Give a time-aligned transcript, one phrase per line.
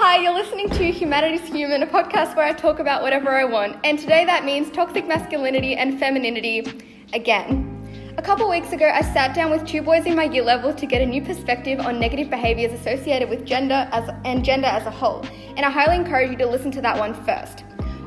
[0.00, 3.78] Hi, you're listening to Humanity's Human, a podcast where I talk about whatever I want.
[3.82, 6.62] And today that means toxic masculinity and femininity
[7.12, 8.14] again.
[8.16, 10.86] A couple weeks ago, I sat down with two boys in my year level to
[10.86, 14.90] get a new perspective on negative behaviours associated with gender as, and gender as a
[14.92, 15.26] whole.
[15.56, 17.64] And I highly encourage you to listen to that one first.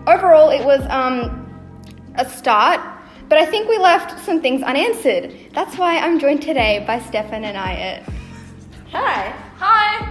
[0.08, 1.46] Overall, it was um,
[2.16, 2.80] a start,
[3.28, 5.36] but I think we left some things unanswered.
[5.52, 8.10] That's why I'm joined today by Steph and Innayat.
[8.94, 9.36] Hi.
[9.58, 10.11] Hi.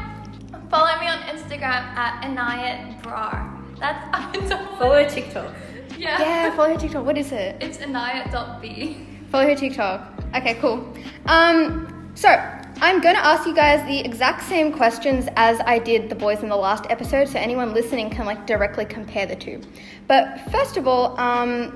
[0.70, 3.60] Follow me on Instagram at Innayat Brar.
[3.80, 5.52] That's Follow her TikTok.
[5.98, 6.20] Yeah.
[6.20, 7.05] Yeah, follow her TikTok.
[7.05, 7.56] What is it?
[7.60, 9.06] It's innayat.b.
[9.30, 10.12] Follow her TikTok.
[10.37, 10.95] Okay, cool.
[11.27, 16.15] Um, so I'm gonna ask you guys the exact same questions as I did the
[16.15, 19.60] boys in the last episode, so anyone listening can like directly compare the two.
[20.07, 21.73] But first of all, um,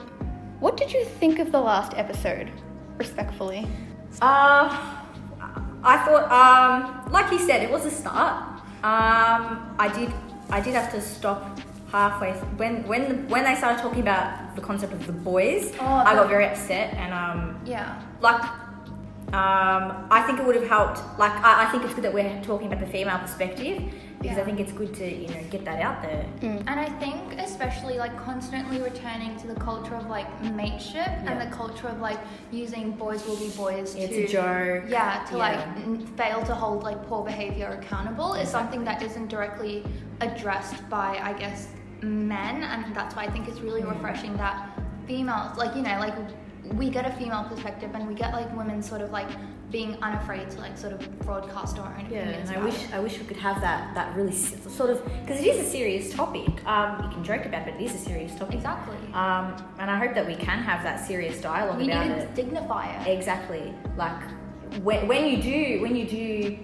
[0.60, 2.48] what did you think of the last episode?
[2.96, 3.66] Respectfully.
[4.22, 5.02] Uh,
[5.82, 8.53] I thought, um, like you said, it was a start.
[8.84, 10.12] Um, I did,
[10.50, 11.58] I did have to stop
[11.90, 15.72] halfway th- when when when they started talking about the concept of the boys.
[15.80, 17.98] Oh, I got very upset and um, Yeah.
[18.20, 18.42] like
[19.34, 20.98] um, I think it would have helped.
[21.18, 23.82] Like I, I think it's good that we're talking about the female perspective
[24.20, 26.24] because I think it's good to you know get that out there.
[26.42, 27.18] And I think
[27.48, 31.26] especially like constantly returning to the culture of like mateship Yeah.
[31.32, 32.18] and the culture of like
[32.52, 34.84] using boys will be boys It's to a joke.
[34.88, 39.28] yeah to like n- fail to hold like poor behavior accountable is something that isn't
[39.28, 39.84] directly
[40.20, 41.68] addressed by I guess
[42.02, 43.90] men and that's why I think it's really Mm.
[43.94, 44.56] refreshing that
[45.08, 46.14] females like you know like
[46.72, 49.28] we get a female perspective and we get like women sort of like
[49.70, 52.94] being unafraid to like sort of broadcast our own Yeah, opinions and I wish it.
[52.94, 56.12] I wish we could have that that really sort of because it is a serious
[56.14, 56.64] topic.
[56.66, 58.54] Um, you can joke about it, but it is a serious topic.
[58.56, 62.06] exactly Um, and I hope that we can have that serious dialogue we need about
[62.08, 62.34] to it.
[62.34, 63.74] dignify it Exactly.
[63.96, 64.22] Like
[64.82, 66.58] when, when you do when you do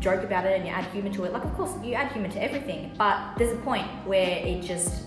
[0.00, 2.28] joke about it and you add humour to it, like of course you add humour
[2.28, 5.04] to everything, but there's a point where it just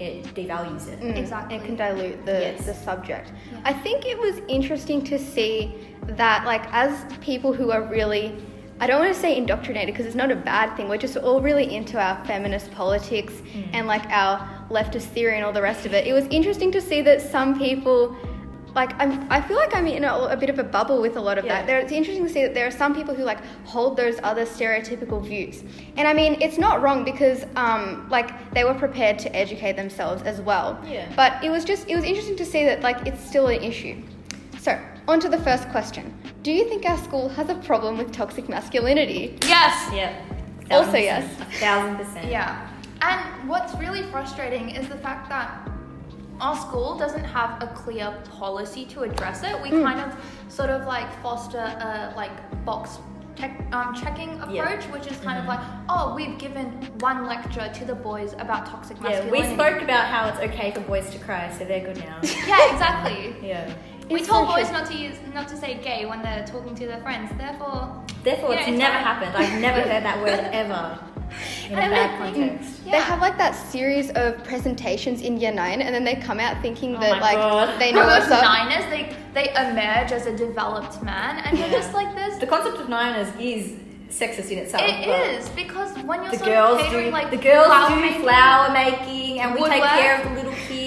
[0.00, 1.00] it devalues it.
[1.00, 1.56] Mm, Exactly.
[1.56, 2.64] It can dilute the, Yes.
[2.66, 3.32] the subject.
[3.52, 3.60] Yeah.
[3.64, 8.34] I think it was interesting to see that, like, as people who are really,
[8.80, 11.40] I don't want to say indoctrinated because it's not a bad thing, we're just all
[11.42, 13.34] really into our feminist politics
[13.74, 16.06] and, like, our leftist theory and all the rest of it.
[16.06, 18.16] It was interesting to see that some people.
[18.74, 21.20] Like I'm, I feel like I'm in a, a bit of a bubble with a
[21.20, 21.54] lot of Yeah.
[21.58, 21.66] that.
[21.66, 24.44] There, it's interesting to see that there are some people who like hold those other
[24.44, 25.62] stereotypical views,
[25.96, 30.22] and I mean it's not wrong because um, like they were prepared to educate themselves
[30.22, 30.78] as well.
[30.86, 31.10] Yeah.
[31.16, 34.02] But it was just it was interesting to see that like it's still an issue.
[34.58, 38.12] So on to the first question: Do you think our school has a problem with
[38.12, 39.38] toxic masculinity?
[39.46, 40.14] yes Yeah.
[40.70, 41.40] Also Thousand yes.
[41.40, 42.30] A thousand percent.
[42.30, 42.68] Yeah.
[43.02, 45.69] And what's really frustrating is the fact that
[46.40, 49.60] our school doesn't have a clear policy to address it.
[49.62, 49.82] We Mm.
[49.84, 50.16] kind of
[50.48, 52.30] sort of like foster a like
[52.64, 52.98] box
[53.36, 54.64] tech, um, checking approach, Yeah.
[54.76, 54.92] Mm-hmm.
[54.92, 56.66] which is kind of like, oh, we've given
[57.00, 59.38] one lecture to the boys about toxic masculinity.
[59.38, 62.18] Yeah, we spoke about how it's okay for boys to cry, so they're good now.
[62.46, 63.36] Yeah, exactly.
[63.42, 63.70] yeah.
[64.10, 64.78] we It's told so boys true.
[64.78, 67.30] not to use, not to say gay when they're talking to their friends.
[67.38, 69.34] Therefore, Therefore, Yeah, it's it's never happened.
[69.34, 70.98] I've never heard that word ever
[71.66, 72.84] in a bad I think- context.
[72.84, 76.60] They have like that series of presentations in year nine, and then they come out
[76.60, 77.80] thinking Oh that like God.
[77.80, 78.42] they know those what's up.
[78.42, 82.38] niners, they they emerge as a developed man, and you're just like this.
[82.38, 83.74] The concept of Niners is
[84.10, 84.82] sexist in itself.
[84.84, 87.90] It is because when you're The sort girls of catering do like the girls flower
[87.90, 90.79] do making- flower making, and we take care of the little kids, my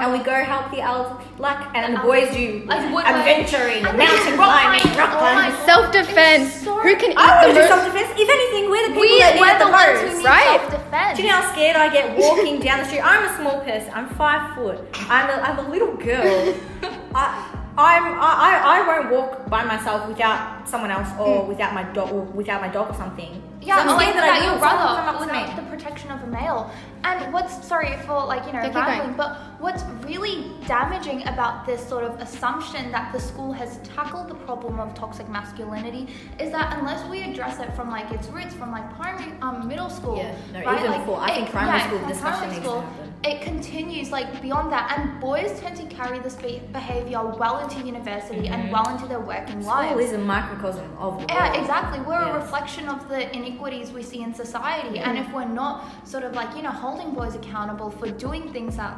[0.00, 3.06] and we go help the elves Like, and the The boys do Like woodwork.
[3.06, 5.52] adventuring, mountain climbing, rock rock climbing.
[5.52, 5.54] climbing.
[5.54, 6.52] Oh my Self defense.
[6.64, 7.68] So- Who can eat I the want do most?
[7.68, 8.10] self defense.
[8.18, 10.18] If anything, we're the people We, that need we're the the ones who most.
[10.18, 10.60] need Right.
[10.60, 11.16] self-defense.
[11.16, 13.02] Do you know how scared I get walking down the street?
[13.04, 13.90] I'm a small person.
[13.94, 14.78] I'm five foot.
[15.10, 16.54] I'm a, I'm a little girl.
[17.14, 21.48] I, I'm, I, I I won't walk by myself without someone else or hmm.
[21.48, 23.42] without my dog or without my dog or something.
[23.60, 25.18] Yeah, So I'm oh, or like scared that I your will, someone will come brother,
[25.18, 25.62] up without me.
[25.62, 26.70] the protection of a male.
[27.06, 28.86] And what's sorry for like you know Yeah, going.
[28.86, 29.30] rambling, but
[29.64, 34.80] what's really damaging about this sort of assumption that the school has tackled the problem
[34.80, 36.08] of toxic masculinity
[36.40, 39.88] is that unless we address it from like its roots, from like primary, um, middle
[39.98, 40.78] school, Yeah, no, right?
[40.80, 41.18] even like, before.
[41.20, 42.84] I it- think primary yeah, school discussion primary school.
[43.24, 47.78] It continues like beyond that, and boys tend to carry this be- behavior well into
[47.94, 49.90] university and well into their working lives.
[49.90, 51.30] School is a microcosm of the world.
[51.30, 52.00] Yeah, exactly.
[52.00, 54.98] We're a reflection of the inequities we see in society.
[54.98, 55.74] And if we're not
[56.06, 58.96] sort of like, you know, holding boys accountable for doing things that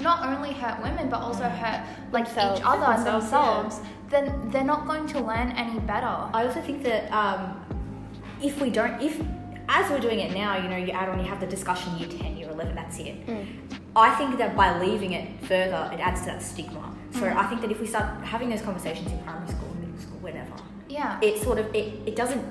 [0.00, 2.60] not only hurt women but also hurt like Themselves.
[2.60, 6.06] each other and Themselves, themselves, then they're not going to learn any better.
[6.06, 7.60] I also think that um,
[8.42, 9.20] if we don't, if
[9.68, 12.08] as we're doing it now, you know, you add on, you have the discussion year
[12.08, 13.16] 10, year 11, that's it.
[13.94, 16.92] I think that by leaving it further, it adds to that stigma.
[17.12, 20.18] So I think that if we start having those conversations in primary school, middle school,
[20.20, 20.54] whenever,
[20.88, 21.20] Yeah.
[21.20, 22.42] it sort of, it, it doesn't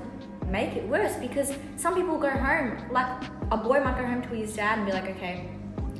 [0.50, 4.28] make it worse because some people go home like a boy might go home to
[4.30, 5.48] his dad and be like, okay.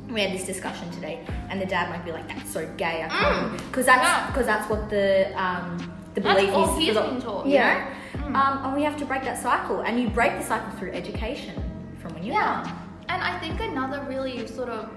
[0.09, 3.07] We had this discussion today, and the dad might be like, "That's so gay," I
[3.07, 4.27] can't," because that's Yeah.
[4.27, 5.77] because that's what the um,
[6.15, 6.77] the That's belief all is.
[6.85, 7.45] he's for been taught.
[7.45, 7.85] you Yeah.
[8.19, 8.25] know?
[8.37, 11.55] Um, and we have to break that cycle, and you break the cycle through education
[12.01, 12.73] from when you're Yeah, young.
[13.07, 14.89] and I think another really sort of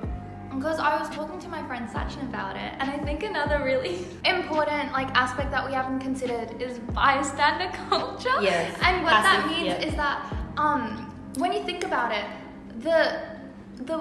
[0.57, 4.07] because I was talking to my friend Sachin about it, and I think another really
[4.25, 8.37] important like aspect that we haven't considered is bystander culture.
[8.41, 9.89] Yes, and what that means yeah.
[9.89, 12.25] is that um, when you think about it,
[12.83, 13.35] the
[13.85, 13.99] the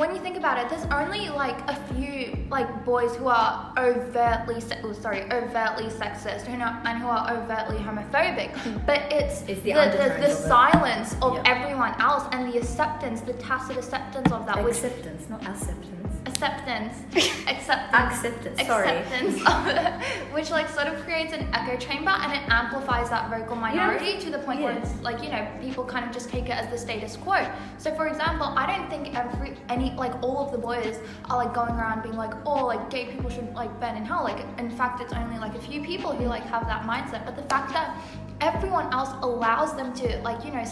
[0.00, 4.58] when you think about it, there's only like a few like boys who are overtly
[4.58, 8.78] se- oh, sorry overtly sexist who know, and who are overtly homophobic, hmm.
[8.86, 11.42] but it's, It's the the, the, the of silence of Yeah.
[11.44, 15.99] everyone else and the acceptance, the tacit acceptance of that, which Acceptance, not acceptance.
[16.42, 17.02] Acceptance,
[17.46, 18.66] acceptance, Acceptance.
[18.66, 18.88] Sorry.
[18.88, 23.56] acceptance of which like sort of creates an echo chamber and it amplifies that vocal
[23.56, 26.52] minority to the point where it's like you know people kind of just take it
[26.52, 27.46] as the status quo.
[27.78, 30.98] So for example, I don't think every any like all of the boys
[31.28, 34.24] are like going around being like oh like gay people should like burn in hell.
[34.24, 37.24] Like in fact, it's only like a few people who like have that mindset.
[37.24, 37.96] But the fact that
[38.40, 40.64] everyone else allows them to like you know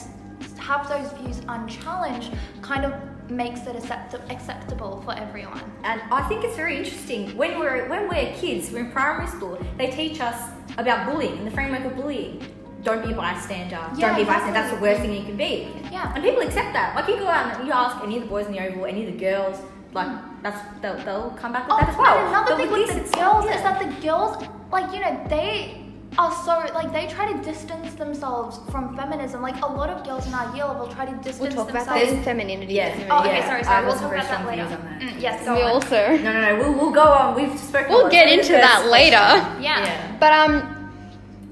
[0.59, 2.33] have those views unchallenged
[2.63, 2.93] kind of
[3.31, 5.61] makes it accept- acceptable for everyone.
[5.85, 9.59] And I think it's very interesting when we're when we're kids, we're in primary school,
[9.77, 10.37] they teach us
[10.79, 12.43] about bullying, in the framework of bullying.
[12.85, 13.81] Don't be a bystander.
[13.97, 14.53] Yeah, Don't be a bystander.
[14.53, 15.69] That's the worst thing you can be.
[15.91, 16.13] Yeah.
[16.15, 16.95] And people accept that.
[16.95, 19.05] Like you go out and you ask any of the boys in the oval, any
[19.07, 19.61] of the girls,
[19.93, 20.09] like
[20.43, 22.17] that's they'll, they'll come back with Oh, that as well.
[22.19, 23.57] and another But thing with with the girls yeah.
[23.57, 25.78] is that the girls, like you know, they
[26.19, 29.41] are so like they try to distance themselves from feminism.
[29.41, 31.87] Like a lot of girls in our year level try to distance We'll talk about
[31.87, 32.11] themselves.
[32.11, 32.75] that in femininity.
[32.75, 32.95] Yeah.
[32.97, 33.09] isn't?
[33.11, 33.77] Oh, okay, Yeah, sorry, I sorry.
[33.77, 34.67] have We'll talk about that strong later.
[34.67, 35.01] views on that.
[35.01, 35.71] Mm, yes, go we on.
[35.71, 36.17] also.
[36.17, 36.59] No, no, no.
[36.59, 37.35] We'll, we'll go on.
[37.37, 37.89] We've spoken.
[37.91, 39.17] We'll get into that later.
[39.17, 39.63] question.
[39.63, 39.85] Yeah.
[39.85, 40.17] Yeah.
[40.19, 40.55] But um,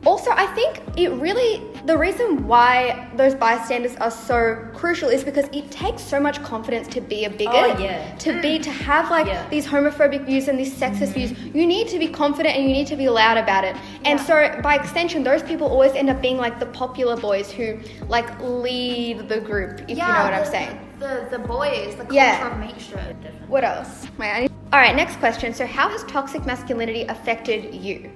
[0.04, 5.46] also I think it really the reason why those bystanders are so crucial is because
[5.52, 7.48] it takes so much confidence to be a bigot.
[7.54, 8.12] Oh, yeah.
[8.16, 8.62] To be mm.
[8.64, 9.48] to have like Yeah.
[9.48, 12.88] these homophobic views and these sexist views, you need to be confident and you need
[12.88, 13.76] to be loud about it.
[14.04, 14.52] And Yeah.
[14.56, 17.78] so by extension, those people always end up being like the popular boys who
[18.08, 19.82] like lead the group.
[19.82, 20.78] If you know what the, I'm saying.
[20.98, 22.64] The the boys, the culture Yeah.
[22.64, 24.08] of What else?
[24.18, 25.54] Wait, All right, next question.
[25.54, 28.10] So, how has toxic masculinity affected you?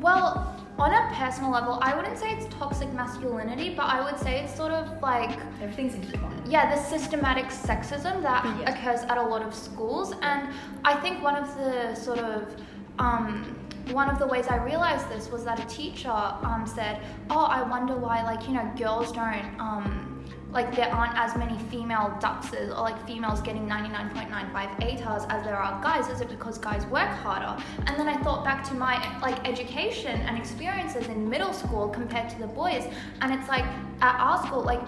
[0.00, 4.40] Well, on a personal level, I wouldn't say it's toxic masculinity, but I would say
[4.42, 6.42] it's sort of like Everything's intertwined.
[6.48, 8.70] yeah, the systematic sexism that Yeah.
[8.72, 10.48] occurs at a lot of schools, and
[10.84, 12.56] I think one of the sort of
[12.98, 13.56] um,
[13.92, 17.00] one of the ways I realized this was that a teacher um, said,
[17.30, 20.10] "Oh, I wonder why like you know girls don't." Um,
[20.54, 25.56] like there aren't as many female duxes or like females getting 99.95 ATARs as there
[25.56, 26.08] are guys.
[26.08, 27.60] Is it because guys work harder?
[27.88, 32.30] And then I thought back to my like education and experiences in middle school compared
[32.30, 32.84] to the boys,
[33.20, 33.64] and it's like
[34.00, 34.80] at our school, like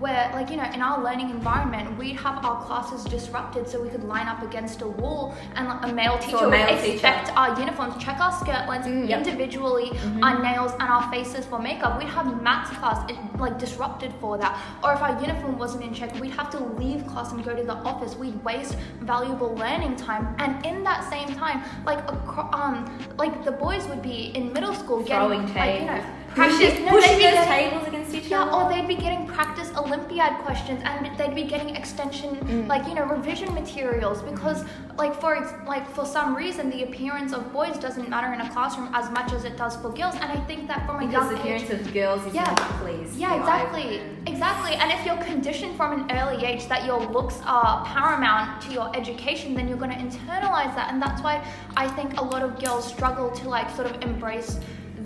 [0.00, 3.88] where like you know in our learning environment we'd have our classes disrupted so we
[3.90, 6.92] could line up against a wall and like, a male teacher a male would teacher.
[6.94, 9.18] expect our uniforms check our skirt lengths Yep.
[9.26, 9.90] individually
[10.22, 14.38] our nails and our faces for makeup we'd have maths class it, like disrupted for
[14.38, 17.54] that or if our uniform wasn't in check we'd have to leave class and go
[17.54, 22.48] to the office we'd waste valuable learning time and in that same time like acro-
[22.52, 22.76] um
[23.18, 26.02] like the boys would be in middle school getting like you know.
[26.34, 28.52] Practice Pushing, no, pushing those tables against each yeah, other.
[28.52, 32.66] or they'd be getting practice Olympiad questions, and they'd be getting extension, mm.
[32.68, 34.64] like you know, revision materials because,
[34.96, 38.90] like for like for some reason, the appearance of boys doesn't matter in a classroom
[38.94, 41.28] as much as it does for girls, and I think that from a because young
[41.34, 41.80] the appearance age.
[41.80, 42.54] of girls is Yeah.
[42.80, 43.16] please.
[43.16, 44.74] Yeah, exactly, exactly.
[44.74, 48.94] And if you're conditioned from an early age that your looks are paramount to your
[48.96, 51.44] education, then you're going to internalize that, and that's why
[51.76, 54.60] I think a lot of girls struggle to like sort of embrace.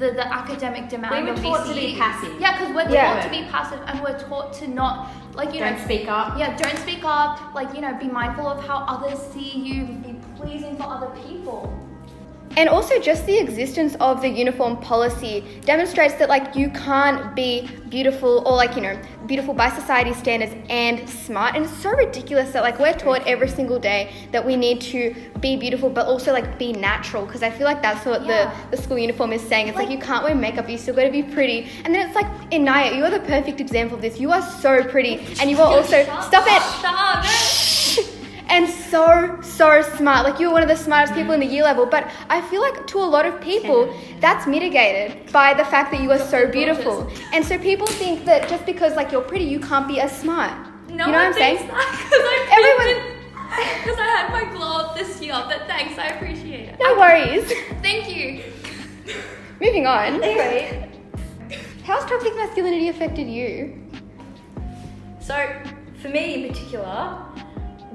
[0.05, 2.39] The, the academic demand We were taught to be passive.
[2.39, 3.15] Yeah, because we're Yeah.
[3.15, 6.39] taught to be passive and we're taught to not like you Don't know speak up.
[6.39, 10.13] yeah don't speak up like you know be mindful of how others see you be
[10.39, 11.61] pleasing for other people
[12.57, 17.69] And also, just the existence of the uniform policy demonstrates that, like, you can't be
[17.89, 21.57] beautiful or, like, you know, beautiful by society standards and smart.
[21.57, 25.15] And it's so ridiculous that, like, we're taught every single day that we need to
[25.41, 27.27] be beautiful, but also, like, be natural.
[27.27, 28.53] Because I feel like that's what Yeah.
[28.71, 29.69] the, the school uniform is saying.
[29.69, 31.69] It's like, Like- you can't wear makeup, you still gotta be pretty.
[31.85, 34.19] And then it's like, in Inaya, you are the perfect example of this.
[34.21, 36.05] You are so pretty, and you are also.
[36.05, 36.63] Shut Stop it!
[36.81, 37.25] shut up.
[38.49, 40.25] And so so smart.
[40.25, 42.61] Like you were one of the smartest people in the year level but i feel
[42.61, 46.47] like to a lot of people that's mitigated by the fact that you are so
[46.51, 47.11] beautiful.
[47.33, 50.53] and so people think that just because like you're pretty you can't be as smart.
[50.89, 51.57] No you know what i'm saying?
[51.57, 53.11] that because I Everyone-
[53.83, 56.77] because I had my glow up this year but thanks I appreciate it.
[56.81, 57.53] No worries.
[57.83, 58.43] Thank you.
[59.61, 60.15] Moving on.
[60.23, 60.91] Anyway,
[61.85, 63.79] How's toxic masculinity affected you?
[65.21, 65.37] So,
[66.01, 67.19] for me in particular,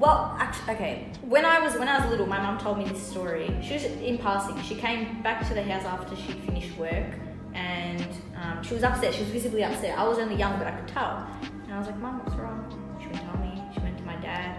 [0.00, 1.06] well, actually, okay.
[1.20, 3.54] When I was when I was little, my mum told me this story.
[3.62, 4.60] She was in passing.
[4.62, 7.12] She came back to the house after she'd finished work,
[7.52, 8.08] and
[8.42, 9.12] um, she was upset.
[9.12, 9.98] She was visibly upset.
[9.98, 11.28] I was only young, but I could tell.
[11.64, 12.64] And I was like, "Mum, what's wrong?"
[12.98, 13.62] She wouldn't tell me.
[13.74, 14.56] She went to my dad.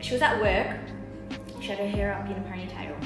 [0.00, 0.80] She was at work.
[1.60, 2.96] She had her hair up in a ponytail,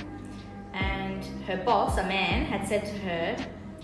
[0.73, 3.37] and her boss, a man, had said to her,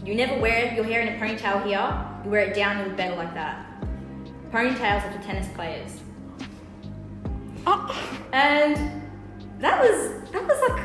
[0.02, 2.06] "You never wear your hair in a ponytail here.
[2.24, 2.78] You wear it down.
[2.78, 3.66] You look better like that."
[4.50, 6.00] Ponytails are for tennis players.
[7.66, 9.02] And
[9.60, 10.82] that was that was like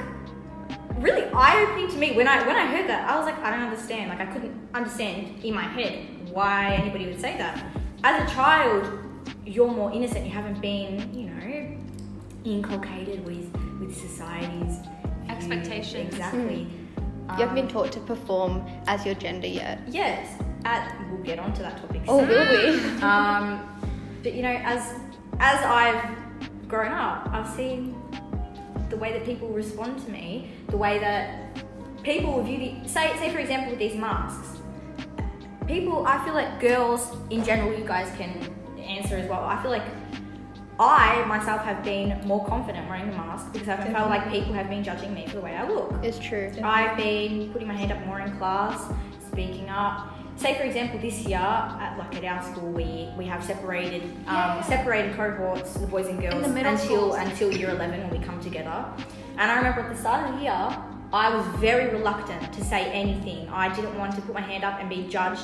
[0.98, 3.10] really eye opening to me when I when I heard that.
[3.10, 4.10] I was like, I don't understand.
[4.10, 7.64] Like I couldn't understand in my head why anybody would say that.
[8.04, 8.90] As a child,
[9.46, 10.26] you're more innocent.
[10.26, 11.78] You haven't been, you know,
[12.46, 14.92] inculcated with with society's view.
[15.30, 16.14] Expectations.
[16.14, 16.68] Exactly.
[17.30, 19.80] You haven't been Um, taught to perform as your gender yet.
[19.88, 20.42] Yes.
[20.66, 22.02] At, we'll get onto that topic.
[22.08, 23.02] Oh, will we?
[23.02, 23.62] Um,
[24.24, 24.94] but you know, as
[25.40, 26.04] as I've
[26.70, 28.00] grown up, I've seen
[28.90, 31.66] the way that people respond to me, the way that
[32.04, 34.60] people view the say say for example with these masks.
[35.68, 39.44] People, I feel like girls in general, you guys can answer as well.
[39.44, 39.84] I feel like
[40.80, 44.54] I myself have been more confident wearing the mask because I haven't felt like people
[44.54, 45.94] have been judging me for the way I look.
[46.04, 46.52] It's true.
[46.64, 48.92] I've been putting my hand up more in class,
[49.32, 50.19] speaking up.
[50.40, 54.36] Say, for example, this year, at, like at our school, we, we have separated um,
[54.36, 54.62] Yeah.
[54.62, 57.16] separated cohorts, the boys and girls, until schools.
[57.18, 58.86] until year eleven when we come together.
[59.38, 60.78] And I remember at the start of the year,
[61.12, 63.50] I was very reluctant to say anything.
[63.50, 65.44] I didn't want to put my hand up and be judged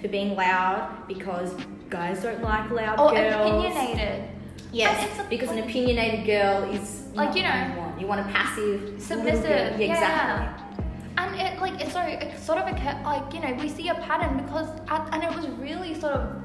[0.00, 1.54] for being loud because
[1.88, 3.48] guys don't like loud Or girls.
[3.48, 4.24] opinionated.
[4.72, 8.00] Yes, a- because an opinionated girl is Like, you know, you want.
[8.00, 9.92] You want a passive, submissive, yeah.
[9.92, 10.61] exactly.
[11.72, 14.36] And like it's so it's sort of a like you know we see a pattern
[14.44, 16.42] because at, and it was really sort of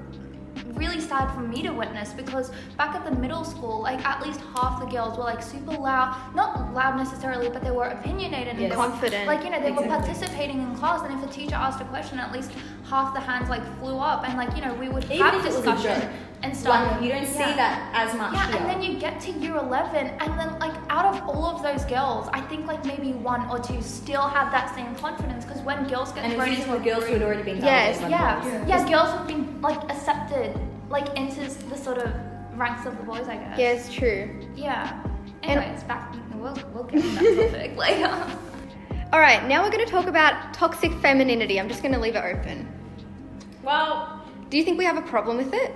[0.77, 4.39] really sad for me to witness because back at the middle school like at least
[4.55, 8.71] half the girls were like super loud not loud necessarily but they were opinionated Yes.
[8.71, 9.27] were- Confident.
[9.27, 12.19] like you know they were participating in class and if a teacher asked a question
[12.19, 12.51] at least
[12.89, 15.41] half the hands like flew up and like you know we would Even have if
[15.45, 16.09] it was a discussion
[16.43, 17.55] and stuff Like, you don't see Yeah.
[17.55, 18.57] that as much yeah, here.
[18.57, 21.83] and then you get to year 11, and then, like, out of all of those
[21.85, 25.87] girls, I think, like, maybe one or two still have that same confidence because when
[25.87, 27.99] girls get and it was thrown into the a girls who had already been Yes,
[27.99, 28.11] done.
[28.11, 30.55] yeah, yeah, girls have been, like, accepted,
[30.91, 31.41] like, into
[31.71, 32.13] the sort of
[32.55, 33.57] ranks of the boys, I guess.
[33.57, 34.29] Yeah, it's true.
[34.55, 34.93] Yeah.
[35.41, 38.37] And- Anyways, back, we'll, we'll get to that topic later.
[39.11, 41.59] All right, now we're going to talk about toxic femininity.
[41.59, 42.71] I'm just going to leave it open.
[43.67, 45.75] Well, Do you think we have a problem with it?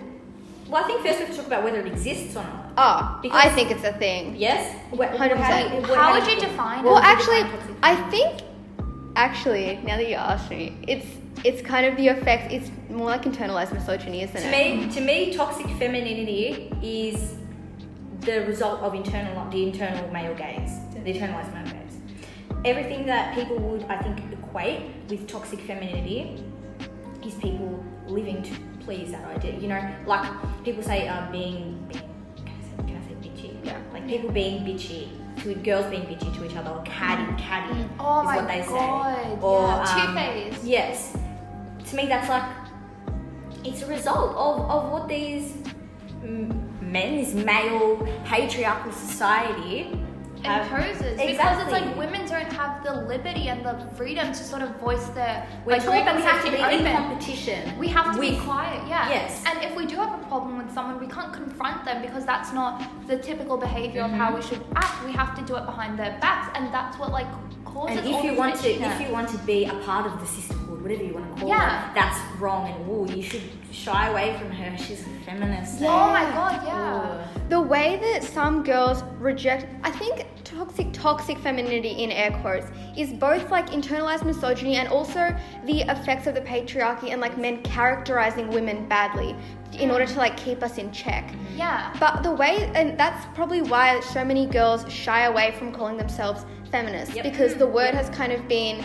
[0.70, 2.72] well, I think first we have to talk about whether it exists or not.
[2.78, 4.34] Oh, Because- I think it's a thing.
[4.38, 4.74] Yes.
[4.92, 5.68] Wh- wh- 100%.
[5.68, 6.86] how do How would you define it?
[6.86, 8.32] Well, actually, define I think,
[9.18, 11.06] actually, now that you asked me, it's
[11.44, 12.44] it's kind of the effect.
[12.56, 14.78] It's more like internalized misogyny, isn't To it?
[14.78, 17.18] me, to me, toxic femininity is
[18.28, 21.96] the result of internal the internal male gaze, the internalized male gaze.
[22.72, 26.22] Everything that people would, I think, equate with toxic femininity
[27.26, 28.52] is people living to
[28.84, 29.58] please that idea.
[29.60, 30.30] You know, like
[30.64, 32.04] people say, uh, being, being
[32.36, 33.66] can I say, can I say bitchy?
[33.66, 33.80] Yeah.
[33.94, 35.10] Like people being bitchy
[35.44, 39.16] to girls being bitchy to each other, or catty, catty Oh is what they God,
[39.16, 39.38] say.
[39.42, 40.64] Or yeah, um, two-faced.
[40.64, 41.18] Yes.
[41.90, 42.44] To me, that's like
[43.64, 45.56] it's a result of, of what these
[46.22, 49.98] men, this male patriarchal society
[50.44, 54.62] have- imposes because it's like women don't have the liberty and the freedom to sort
[54.62, 56.96] of voice their We're like taught that we have to be in open.
[56.96, 57.78] competition.
[57.78, 59.10] We have to be quiet, yeah.
[59.10, 59.44] Yes.
[59.46, 62.54] And if we do have a problem with someone, we can't confront them because that's
[62.54, 64.36] not the typical behavior of how mm-hmm.
[64.36, 65.04] we should act.
[65.06, 67.28] We have to do it behind their backs, and that's what like
[67.66, 70.20] causes And all if you want to, if you want to be a part of
[70.20, 71.90] the sisterhood, or whatever you want to call Yeah.
[71.90, 74.78] it, that's wrong and ooh, you should shy away from her.
[74.78, 75.82] She's a feminist.
[75.82, 77.26] Oh my god, yeah.
[77.31, 77.31] Ooh.
[77.72, 83.14] The way that some girls reject, I think toxic toxic femininity in air quotes is
[83.14, 85.34] both like internalized misogyny and also
[85.66, 89.38] the effects of the patriarchy and like men characterizing women badly
[89.72, 91.34] in order to like keep us in check.
[91.56, 91.96] Yeah.
[91.98, 96.46] But the way, and that's probably why so many girls shy away from calling themselves
[96.72, 97.24] feminists Yep.
[97.24, 97.72] because the mm.
[97.72, 98.84] word has kind of been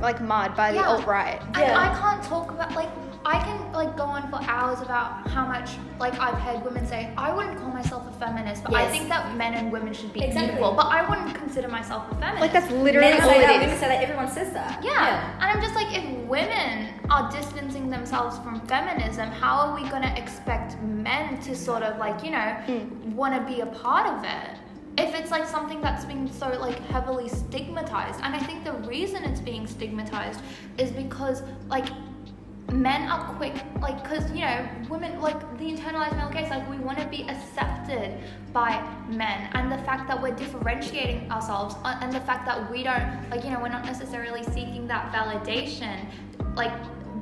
[0.00, 0.88] like marred by the Yeah.
[0.88, 1.40] alt right.
[1.54, 1.78] And Yeah.
[1.78, 2.90] I can't talk about like
[3.28, 7.12] I can like go on for hours about how much like I've heard women say
[7.18, 10.24] I wouldn't call myself a feminist, but I think that men and women should be
[10.24, 10.54] Exactly.
[10.54, 10.72] equal.
[10.72, 12.40] But I wouldn't consider myself a feminist.
[12.40, 13.80] Like that's literally Men all say that, it women is.
[13.80, 14.82] say that, everyone says that.
[14.82, 15.34] yeah.
[15.42, 20.14] And I'm just like, if women are distancing themselves from feminism, how are we gonna
[20.16, 23.14] expect men to sort of like, you know, hmm.
[23.14, 24.58] want to be a part of it?
[24.96, 29.22] If it's like something that's been so like heavily stigmatized, and I think the reason
[29.22, 30.40] it's being stigmatized
[30.78, 31.86] is because like
[32.72, 36.78] men are quick, like, because, you know, women, like, the internalized male gaze, like, we
[36.78, 38.18] want to be accepted
[38.52, 39.48] by men.
[39.54, 43.44] And the fact that we're differentiating ourselves, uh, and the fact that we don't, like,
[43.44, 46.06] you know, we're not necessarily seeking that validation,
[46.54, 46.72] like,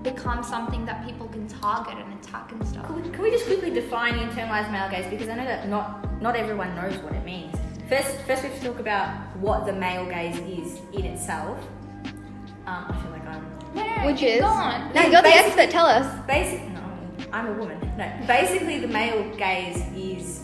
[0.02, 2.86] becomes something that people can target and attack and stuff.
[2.86, 6.22] Can we, can we just quickly define internalized male gaze because I know that not
[6.22, 7.54] not everyone knows what it means.
[7.88, 11.58] First, first we have to talk about what the male gaze is in itself.
[12.66, 14.92] Um, I feel like I'm No, Which is going.
[14.94, 15.70] no, you're the expert.
[15.70, 16.06] Tell us.
[16.26, 16.62] basic.
[16.70, 16.82] No,
[17.32, 17.78] I'm a woman.
[17.98, 20.42] No, basically the male gaze is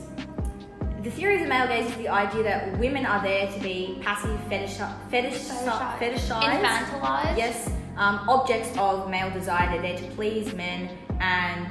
[1.02, 3.98] the theory of the male gaze is the idea that women are there to be
[4.02, 4.78] passive fetish
[5.10, 5.98] fetish Fetishized.
[5.98, 6.60] fetishized.
[6.62, 7.36] Infantilized.
[7.36, 9.68] Yes, um, objects of male desire.
[9.72, 11.66] They're there to please men and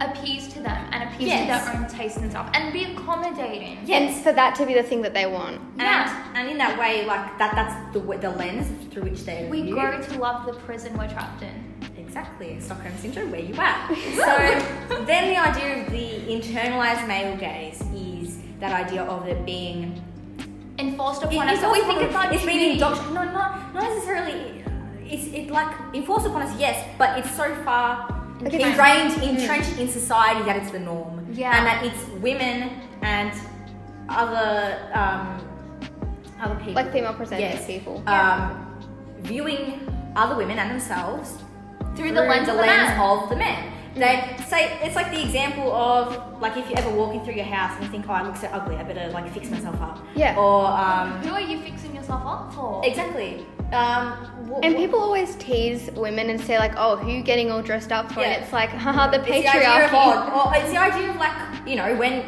[0.00, 1.40] appease to them and appease Yes.
[1.64, 3.78] to their own taste and stuff and be accommodating.
[3.84, 4.14] Yes.
[4.16, 5.60] And for that to be the thing that they want.
[5.78, 6.24] Yeah.
[6.28, 9.62] And, and in that way, like that, that's the the lens through which they We
[9.62, 9.74] view.
[9.74, 11.56] grow to love the prison we're trapped in.
[11.96, 13.30] Exactly, Stockholm syndrome.
[13.30, 13.88] Where you at?
[14.88, 20.02] so then the idea of the internalized male gaze is that idea of it being.
[20.78, 21.64] Enforced upon it's us.
[21.64, 23.14] always we think about it's our it's been indoctrinated.
[23.14, 24.62] No, not not necessarily.
[25.08, 28.06] It's it like enforced upon us, yes, but it's so far
[28.40, 31.56] Like ingrained, entrenched in society that it's the norm, Yeah.
[31.56, 32.70] and that it's women
[33.02, 33.32] and
[34.08, 35.40] other um,
[36.42, 38.02] other people, Like female presenting yes, people.
[38.06, 38.66] um,
[39.20, 39.80] viewing
[40.16, 41.38] other women and themselves
[41.96, 43.00] Through the lens of the man.
[43.00, 43.72] of the men.
[43.96, 47.74] They say it's like the example of like if you're ever walking through your house
[47.76, 50.04] and you think, oh, I look so ugly, I better like fix myself up.
[50.14, 50.36] Yeah.
[50.36, 52.82] Or um, Who are you fixing yourself up for?
[52.84, 53.46] exactly.
[53.72, 54.12] Um,
[54.48, 57.90] wh- And people always tease women and say like, "Oh, who you getting all dressed
[57.90, 58.26] up for?" Yeah.
[58.32, 60.36] And it's like, haha, the It's the idea of patriarchy.
[60.46, 62.22] or it's the idea of like you know when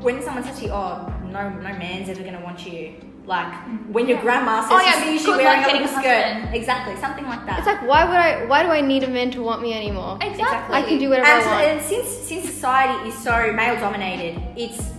[0.00, 2.94] when someone says to you, oh, no, no man's ever gonna want you.
[3.26, 3.52] Like
[3.90, 5.88] when your grandma says Oh, yeah, to see you, she good wearing luck a little
[5.88, 6.24] skirt.
[6.24, 6.54] husband.
[6.54, 7.58] Exactly, something like that.
[7.58, 8.44] It's like, why would I?
[8.44, 10.18] Why do I need a man to want me anymore?
[10.20, 10.76] Exactly.
[10.76, 11.64] I can do whatever and, I want.
[11.64, 14.90] and since since society is so male dominated, it's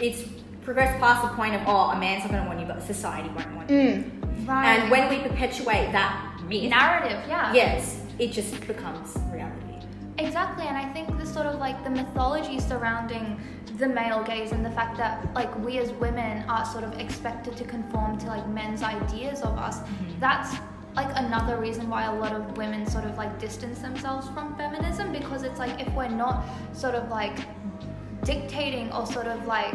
[0.00, 0.22] it's
[0.62, 3.28] progressed past the point of oh a man's not going to want you, but society
[3.30, 3.76] won't want you.
[3.76, 4.46] Mm.
[4.46, 4.78] Right.
[4.78, 7.52] And when we perpetuate that myth, narrative, yeah.
[7.52, 9.53] yes, it just becomes reality.
[10.18, 13.40] Exactly, and I think the sort of like the mythology surrounding
[13.78, 17.56] the male gaze and the fact that like we as women are sort of expected
[17.56, 20.20] to conform to like men's ideas of us, mm-hmm.
[20.20, 20.56] that's
[20.94, 25.10] like another reason why a lot of women sort of like distance themselves from feminism
[25.10, 27.36] because it's like if we're not sort of like
[28.22, 29.74] dictating or sort of like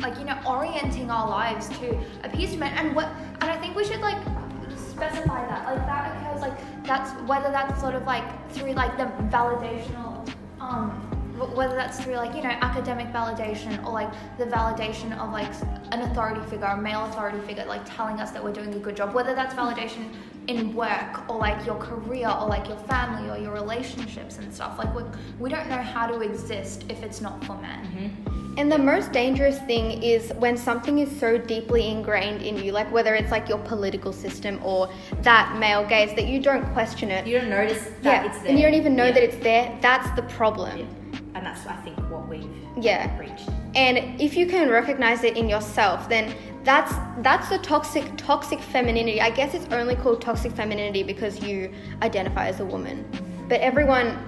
[0.00, 3.06] like you know orienting our lives to appease to men and what
[3.40, 4.20] and I think we should like
[4.76, 9.04] specify that like that occurs like that's whether that's sort of like through like the
[9.34, 10.28] validational
[10.60, 10.90] um
[11.54, 15.50] whether that's through like you know academic validation or like the validation of like
[15.92, 18.96] an authority figure a male authority figure like telling us that we're doing a good
[18.96, 20.12] job whether that's validation
[20.48, 24.76] in work or like your career or like your family or your relationships and stuff.
[24.76, 25.04] Like we,
[25.38, 29.58] we don't know how to exist if it's not for men And the most dangerous
[29.60, 33.58] thing is when something is so deeply ingrained in you, like whether it's like your
[33.58, 34.90] political system or
[35.22, 37.26] that male gaze, that you don't question it.
[37.26, 39.12] You don't notice that yeah, it's there, and you don't even know Yeah.
[39.12, 39.78] that it's there.
[39.80, 40.78] That's the problem.
[40.78, 40.84] Yeah.
[41.34, 42.46] and that's I think what we've
[42.78, 43.08] Yeah.
[43.18, 43.48] reached.
[43.74, 49.20] And if you can recognize it in yourself, then that's that's the toxic toxic femininity.
[49.20, 51.70] I guess it's only called toxic femininity because you
[52.02, 53.04] identify as a woman.
[53.48, 54.18] But everyone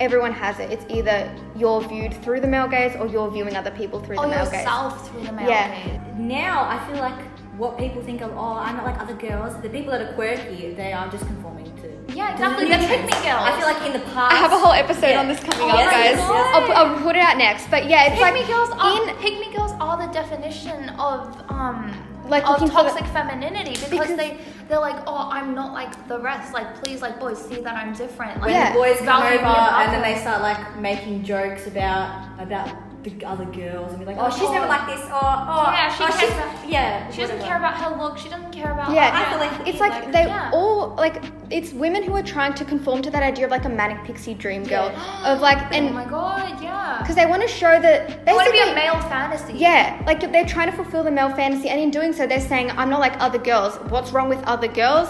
[0.00, 0.70] everyone has it.
[0.70, 4.22] It's either you're viewed through the male gaze or you're viewing other people through or
[4.22, 4.54] the male gaze.
[4.60, 5.84] yourself through the male Yeah.
[5.84, 7.18] gaze Now I feel like
[7.56, 9.58] what people think of, oh, I'm not like other girls.
[9.62, 12.14] The people that are quirky, they are just conforming to.
[12.14, 13.44] Yeah, exactly, the pick-me girls.
[13.48, 14.32] I feel like in the past.
[14.34, 15.20] I have a whole episode Yeah.
[15.20, 16.18] on this coming Oh up, guys.
[16.18, 17.70] I'll, I'll put it out next.
[17.70, 21.92] But yeah, it's Pick-me like girls are in pick-me girls are the definition of um
[22.28, 25.72] Like of looking for the- toxic femininity because, Because- they they're like oh I'm not
[25.72, 26.52] like the rest.
[26.52, 28.40] Like please like boys see that I'm different.
[28.40, 28.72] Like when Yeah.
[28.72, 32.68] the boys come over and then they start like making jokes about about
[33.06, 34.52] the other girls and be like, oh, oh she's Oh.
[34.52, 37.48] never like this, or oh, Yeah, she oh, cares she's, about- yeah, she doesn't whatever.
[37.48, 40.12] care about her look she doesn't care about Yeah, I feel like it's like- like
[40.12, 40.50] they yeah.
[40.52, 43.68] all like it's women who are trying to conform to that idea of like a
[43.68, 44.88] manic pixie dream girl
[45.24, 48.46] of like oh and my god yeah because they want to show that they want
[48.46, 51.80] to be a male fantasy Yeah, like they're trying to fulfill the male fantasy, and
[51.80, 55.08] in doing so, they're saying, "I'm not like other girls." What's wrong with other girls?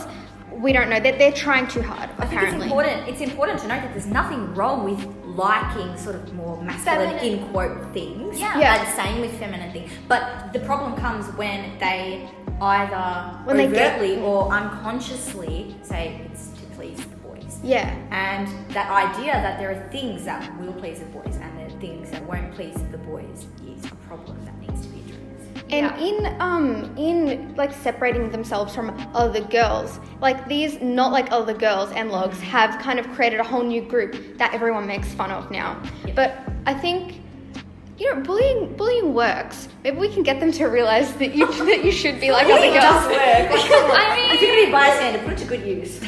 [0.52, 0.98] We don't know.
[1.00, 3.09] They're, they're trying too hard, I think it's important.
[3.09, 5.00] It's important to note that there's nothing wrong with
[5.37, 7.40] liking sort of more masculine Feminine.
[7.44, 8.38] in quote things.
[8.40, 8.59] Yeah.
[8.59, 8.77] Yeah.
[8.85, 9.90] And same with feminine things.
[10.09, 12.29] But the problem comes when they
[12.61, 14.22] either When they get- overtly mm.
[14.22, 17.59] or unconsciously say it's to please the boys.
[17.62, 21.66] Yeah, And that idea that there are things that will please the boys and there
[21.66, 24.55] are things that won't please the boys is a problem that
[25.68, 25.98] And Yeah.
[26.09, 31.90] in um in like separating themselves from other girls, like these not like other girls
[31.92, 35.50] and logs have kind of created a whole new group that everyone makes fun of
[35.50, 35.76] now.
[36.14, 37.20] But I think
[37.98, 39.68] you know bullying bullying works.
[39.83, 42.64] Maybe we can get them to realize that you that you should be like other
[42.64, 43.16] It does work.
[43.18, 46.00] I mean- if you're gonna be a bystander, put it to good use.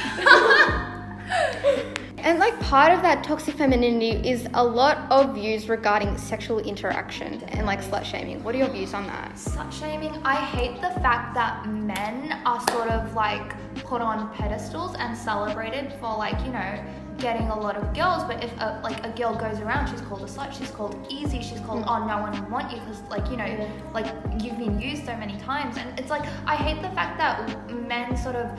[2.23, 7.43] And like part of that toxic femininity is a lot of views regarding sexual interaction
[7.45, 8.43] and like slut shaming.
[8.43, 9.35] What are your views on that?
[9.35, 10.15] Slut shaming.
[10.25, 13.55] I hate the fact that men are sort of like
[13.85, 16.85] put on pedestals and celebrated for like you know
[17.19, 18.25] getting a lot of girls.
[18.25, 20.53] But if a, like a girl goes around, she's called a slut.
[20.53, 21.41] She's called easy.
[21.41, 21.89] She's called mm.
[21.89, 24.07] oh no one will want you because like you know like
[24.43, 25.77] you've been used so many times.
[25.77, 28.59] And it's like I hate the fact that men sort of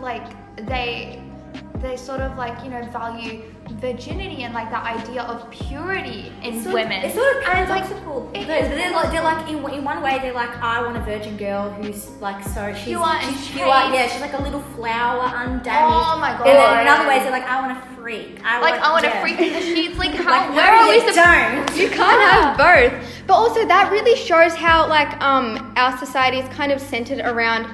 [0.00, 0.26] like
[0.66, 1.22] they
[1.82, 3.42] they sort of like you know value
[3.80, 6.98] virginity and like that idea of purity in It's sort women.
[6.98, 8.30] Of, it's sort of And it's like, paradoxical.
[8.34, 10.96] it No, but they're like, they're like in, in one way they're like I want
[10.96, 13.66] a virgin girl who's like so she's, Pure and she's pure.
[13.66, 15.66] Yeah, she's like a little flower, undamaged.
[15.66, 16.46] Oh my god.
[16.46, 18.40] And then in other ways they're like I want a freak.
[18.44, 19.20] I like want, I want to yeah.
[19.22, 19.98] freak in the sheets.
[19.98, 20.30] Like how?
[20.30, 21.16] Like, where no, are we you supposed?
[21.16, 21.76] don't.
[21.82, 23.08] You can't have both.
[23.26, 27.66] But also that really shows how like um our society is kind of centered around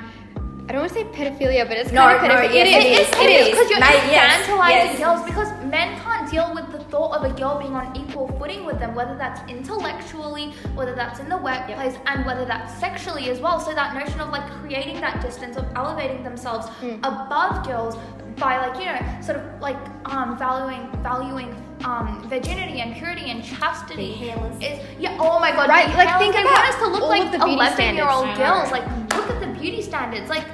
[0.69, 2.53] I don't want to say pedophilia, but it's No, kind of no, pedophilia.
[2.53, 3.09] yes, it it is.
[3.09, 3.15] is.
[3.25, 3.49] It is.
[3.51, 4.99] because you're Mate, yes, infantilizing yes.
[4.99, 8.67] girls because men can't deal with the thought of a girl being on equal footing
[8.67, 13.41] with them, whether that's intellectually, whether that's in the workplace, and whether that's sexually as
[13.41, 13.59] well.
[13.61, 16.99] So that notion of like creating that distance of elevating themselves Mm.
[16.99, 17.97] above girls
[18.37, 21.51] by like you know sort of like um valuing valuing
[21.85, 24.13] um virginity and purity and chastity
[24.61, 26.19] is yeah oh my god Right, like, hairless.
[26.23, 28.39] think they about want us to look all like the 11 year old standards.
[28.39, 28.55] I know.
[28.61, 30.45] girls like look at the beauty standards like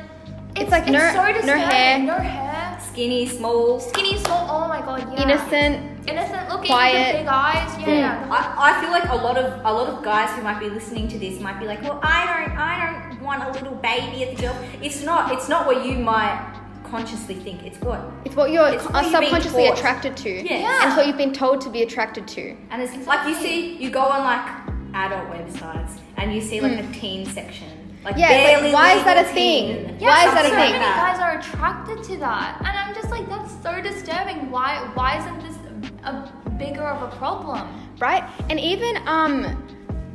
[0.56, 1.98] It's like no- so no hair.
[1.98, 3.80] no hair Skinny, small.
[3.80, 6.08] skinny small oh my god yeah Innocent.
[6.08, 7.14] innocent looking quiet.
[7.14, 8.28] with big eyes yeah, yeah.
[8.30, 11.08] I, I feel like a lot of a lot of guys who might be listening
[11.08, 14.36] to this might be like, well, I don't I don't want a little baby at
[14.36, 14.56] the girl.
[14.82, 17.64] It's not it's not what you might consciously think.
[17.64, 20.30] It's what It's what you're It's co- what you've subconsciously attracted to.
[20.30, 20.58] Yeah.
[20.60, 20.86] Yeah.
[20.86, 22.56] And what you've been told to be attracted to.
[22.70, 24.46] And it's like you see, you go on like
[24.94, 27.00] adult websites and you see like the mm.
[27.00, 27.83] teen section.
[28.04, 28.16] Like.
[28.18, 29.98] Yeah, like, why is that a thing?
[29.98, 30.72] Yeah, Why is that a so thing?
[30.72, 34.50] So many guys are attracted to that, and I'm just like, that's so disturbing.
[34.50, 34.90] Why?
[34.94, 35.56] Why isn't this
[36.04, 37.68] a bigger of a problem?
[38.00, 38.24] right?
[38.50, 39.56] And even um,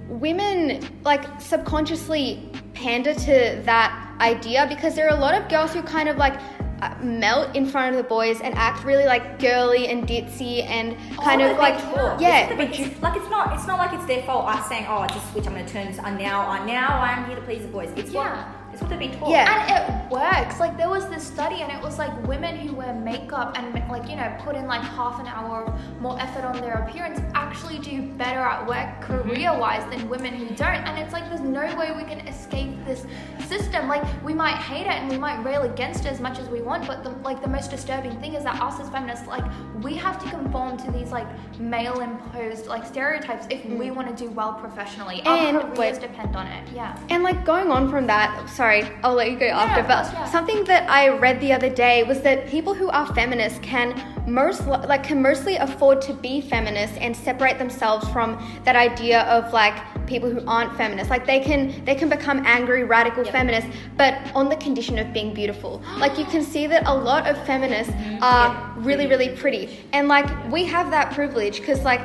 [0.07, 5.81] women like subconsciously pander to that idea because there are a lot of girls who
[5.81, 6.39] kind of like
[6.81, 10.95] Uh, melt in front of the boys and act really like girly and ditzy and
[11.17, 12.21] oh, kind Oh, of like they talk.
[12.21, 14.45] yeah, It's- but you, like it's not it's not like it's their fault.
[14.47, 15.45] I'm saying, oh, I just switch.
[15.45, 15.99] I'm gonna turn this.
[15.99, 17.91] Uh, on uh, now, I now I'm here to please the boys.
[17.97, 18.45] It's Yeah.
[18.45, 19.29] what it's what they've been taught.
[19.29, 19.51] Yeah.
[19.51, 20.59] And it works.
[20.59, 24.09] Like there was this study, and it was like women who wear makeup and like
[24.09, 28.01] you know put in like half an hour more effort on their appearance actually do
[28.13, 29.29] better at work mm-hmm.
[29.29, 30.83] career-wise than women who don't.
[30.87, 33.05] And it's like there's no way we can escape this
[33.47, 33.87] system.
[33.87, 36.61] Like we might hate it and we might rail against it as much as we
[36.61, 39.43] want, but the, like the most disturbing thing is that us as feminists, like
[39.81, 41.27] we have to conform to these like
[41.59, 43.95] male-imposed like stereotypes if we mm.
[43.95, 45.21] want to do well professionally.
[45.25, 46.01] Our And careers wait.
[46.01, 46.67] depend on it.
[46.73, 46.97] Yeah.
[47.09, 49.81] And like going on from that, sorry, I'll let you go after.
[49.81, 50.25] of But yeah.
[50.25, 53.95] something that I read the other day was that people who are feminists can
[54.27, 59.51] most like can mostly afford to be feminists and separate themselves from that idea of
[59.53, 61.09] like people who aren't feminists.
[61.09, 65.33] Like they can they can become angry radical feminists, but on the condition of being
[65.33, 65.81] beautiful.
[65.99, 68.23] Like you can see that a lot of feminists Mm-hmm.
[68.23, 72.01] are really really pretty, and like we have that privilege because like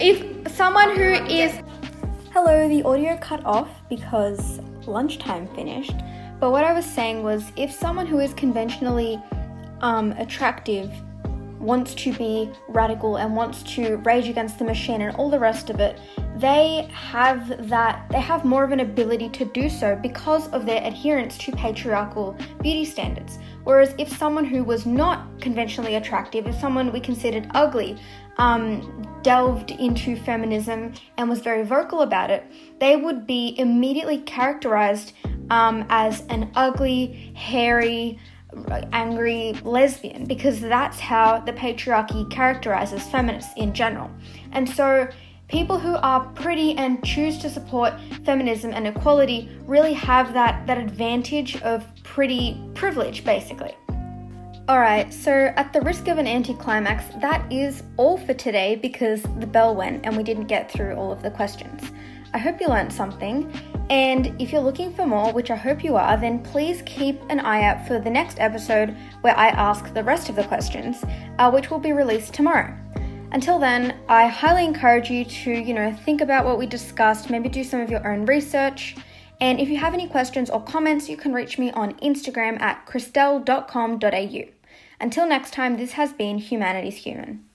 [0.00, 0.16] if
[0.52, 1.52] someone who is
[2.32, 5.94] Hello, the audio cut off because lunchtime finished.
[6.40, 9.20] But what I was saying was if someone who is conventionally
[9.80, 10.90] um, attractive
[11.58, 15.70] wants to be radical and wants to rage against the machine and all the rest
[15.70, 15.98] of it,
[16.36, 20.80] they have that, they have more of an ability to do so because of their
[20.84, 23.40] adherence to patriarchal beauty standards.
[23.64, 27.98] Whereas if someone who was not conventionally attractive, if someone we considered ugly,
[28.36, 32.44] um, delved into feminism and was very vocal about it,
[32.78, 35.12] they would be immediately characterized
[35.50, 38.18] um, as an ugly, hairy,
[38.92, 44.10] angry lesbian because that's how the patriarchy characterizes feminists in general.
[44.52, 45.08] And so
[45.48, 50.78] people who are pretty and choose to support feminism and equality really have that, that
[50.78, 53.74] advantage of pretty privilege basically.
[54.68, 59.46] Alright, so at the risk of an anticlimax, that is all for today because the
[59.46, 61.90] bell went and we didn't get through all of the questions.
[62.34, 63.50] I hope you learned something,
[63.90, 67.40] and if you're looking for more, which I hope you are, then please keep an
[67.40, 71.02] eye out for the next episode where I ask the rest of the questions,
[71.38, 72.76] uh, which will be released tomorrow.
[73.32, 77.48] Until then, I highly encourage you to, you know, think about what we discussed, maybe
[77.48, 78.96] do some of your own research.
[79.40, 82.86] And if you have any questions or comments, you can reach me on Instagram at
[82.86, 84.44] christelle.com.au.
[85.00, 87.47] Until next time, this has been Humanities Human.